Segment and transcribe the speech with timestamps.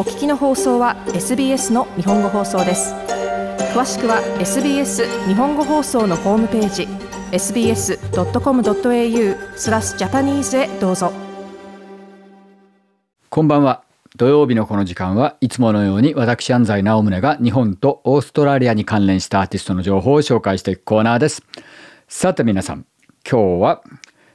[0.00, 2.94] お聞きの放送は SBS の日本語放送です。
[3.74, 6.88] 詳しくは SBS 日本語放送のホームページ
[7.32, 7.98] sbs.com.au
[9.58, 11.12] スラスジャパニーズへどうぞ。
[13.28, 13.84] こんばんは。
[14.16, 21.42] 土曜日のこの時間はいつものように私安西直宗が日本とオーストラリアに関連したアーティストの情報を紹介していくコーナーです。
[22.08, 22.86] さて皆さん
[23.30, 23.82] 今日は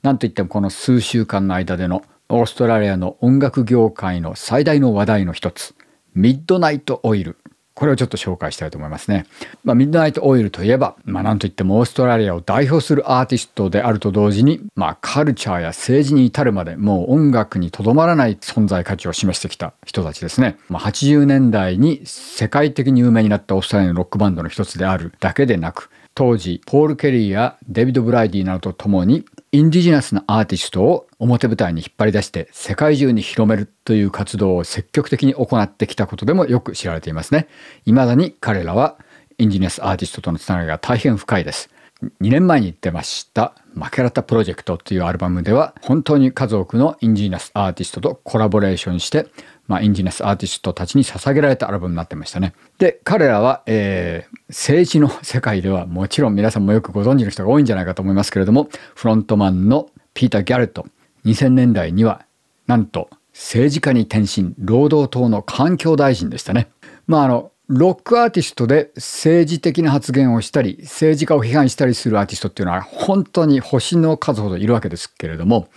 [0.00, 5.74] 何といってもこの数週間の間でのオーストラリアの音楽業界の最大の話題の一つ
[6.14, 7.36] ミッドナイトオイル
[7.74, 9.24] これをちょっと紹介したいと思いますね。
[9.64, 20.58] まあ、ミッドナイトオイルといえば、まあ、なんといってもオーストラリアを代表するアーティストであると同時に、まあ、カルチャーや政治に至るまでもう音楽にとどまらない存在価値を示してきた人たちですね。
[20.68, 37.48] まあ、80年代に世界的に有名になったオーストラリアのロックバンドの一つであるだけでなく、当時ポール・ケリーやデビッド・ブライディなどと共にインディジナスなアーティストを表舞台に引っ張り出して世界中に広めるという活動を積極的に行ってきたことでもよく知られていますね。
[37.84, 38.96] 未だに彼らは
[39.38, 41.68] インディジナスアーティストとのつながりが大変深いです。
[42.02, 49.26] 2年前に出ましたマケラタプロジェクトというアルバムでは本当に数多くのインディナスアーティストとコラボレーションして
[49.70, 52.54] まあ、インディナスアーティストたちに捧げられたアルバムになってましたね。
[52.78, 60.86] で、彼らは、えー、政治の世界ではもちろん皆さんもよくご存知の人が多いんじゃないかと思いますけれども、フロントマンのピーター・ギャレット、
[61.24, 62.26] 2000年代には
[62.66, 66.68] なんと政治家に転身、労働党の環境大臣でしたね。
[67.06, 75.68] まああの、ロックアーティストで政治的な発言をしたり、政治家を批判したりするアーティストっていうのは本当に星の数ほどいるわけですけれども、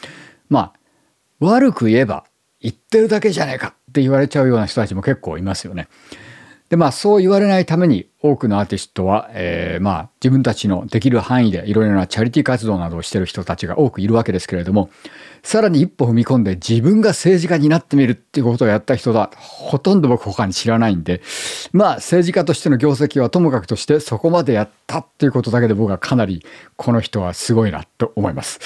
[0.49, 0.73] まあ、
[1.39, 2.25] 悪く言えば
[2.59, 5.87] 言ってるだけじゃねえかって言われちゃうような人たちも結構いますよね。
[6.73, 14.89] でまあそう言われないために多くのアーティストは、えー、まあ自分たちのできる範囲でいろいろなチャリティー活動などをしてる人たちが多くいるわけですけれども
[15.43, 21.21] さらに一歩踏み込んで自分が政治家になってみるっていうことをやった人はほとんど僕他に知らないんで
[21.73, 26.43] まあ政治家としての業績はともかくとしてそこまでやったっていうことだけで僕はかなり
[26.75, 28.59] この人はすごいなと思います。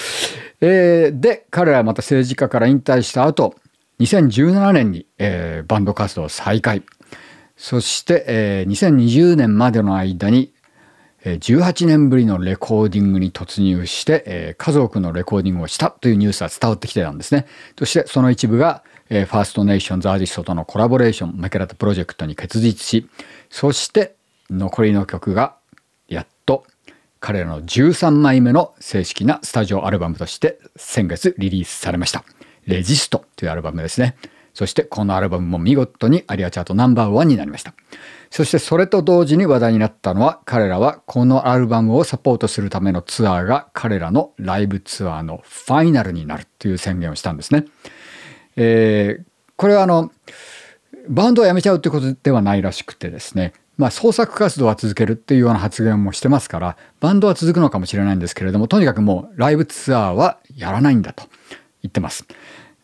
[0.62, 3.54] えー、で彼らはまた政治家から引退した後
[4.00, 6.84] 2017年に、えー、バンド活動再開
[7.58, 10.54] そして、えー、2020年までの間に
[11.36, 17.48] 18年ぶりのレコーディングに突入して、えー、数多くのレコーディングをしたというニュースが伝わってきてたんですね。
[17.78, 23.10] そしてその一部が、えー、ファーストネーションズアーティストとのコラボレーションマケラタプロジェクトに結実し
[23.50, 24.16] そして
[24.50, 25.56] 残りの曲が
[26.08, 26.66] やっと
[27.20, 32.24] 彼らの13枚目の正式なスタジオアルバムとして先月リリースされました。
[32.68, 34.16] レジストというアルバムですね。
[34.58, 37.76] そしてこのアルバムも見事にアリアチャートナンバーワンになりました。
[38.32, 47.66] そしてそれと同時に話題になったのは彼らはこのアルバムをサポートするためのツアーが彼らのライブツアーのファイナルになるという宣言をしたんですね。
[48.56, 49.26] えー、
[49.58, 50.12] これはあの
[51.08, 61.26] バンドを辞めちゃうということではないらしくてですねまあ、創作活動は続けるっていうような発言もしてますからバンドは続くのかもしれないんですけれどもとにかくもうライブツアーはやらないんだと
[61.84, 62.26] 言ってます。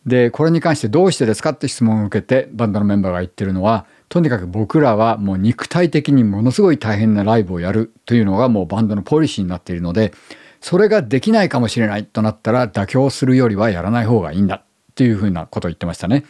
[0.05, 10.13] でこれに関してどうしてですかって質問を受けてバンドのメンバーが言ってるのはとにかく僕らはもう肉体的にものすごい大変なライブをやるというのがもうバンドのポリシーになっているので
[10.59, 14.63] それができないかもしれないとなったら妥協するよりはやらない方がいいんだっ
[14.95, 16.23] ていうふうなことを言ってましたね。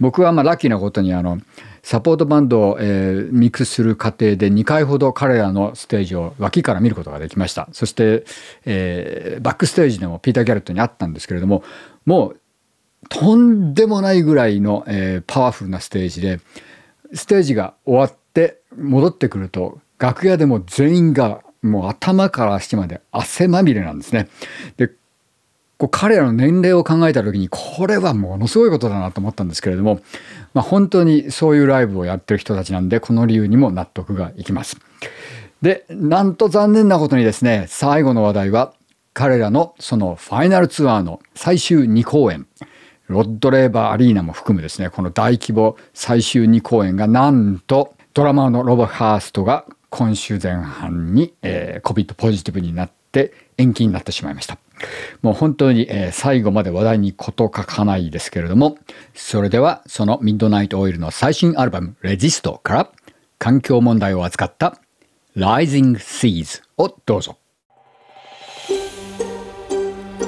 [0.00, 1.38] 僕はまあラッキーなことにあの
[1.82, 8.24] サポートバンドを、えー、ミックスする過程で2回ほど彼らのステージを脇から見ることができましたそして、
[8.66, 11.62] えー、バックステージでもピーター・ギャレットに会ったんですけれども
[12.04, 12.40] もう
[13.08, 16.40] とんでもないぐらいの、えー、パワフルなステージで
[17.12, 24.28] ステージが終わって戻ってくると楽屋でも全員がもう頭から足まで汗まみれなんですね。
[24.76, 24.88] で
[25.76, 30.00] こう彼らの年齢を考えた時にこれはものすごいことだなと思ったんですけれども、
[30.52, 34.78] まあ、本当にそういうライブをやってる人たちなんでこの理由にも納得がいきます。
[35.62, 38.74] でなんと残念なことにですね最後の話題は
[39.12, 42.46] 彼らのそのファイナルツアーの最終2公演
[43.10, 54.58] ロッドレーバーアリーナも含むですねこの大規模最終2公演がなんとドラマーのロボ・ハーストが今週前半に、えー、COVID ポジティブになって延期になってしまいました。
[55.22, 58.78] もう本当に、えー、最後まで話題に事欠かないですけれども
[59.12, 62.90] それではそのミッドナイトオイルの最新アルバム「レジスト」から
[63.38, 64.78] 環境問題を扱った
[65.36, 67.39] 「Rising Seas」をどうぞ。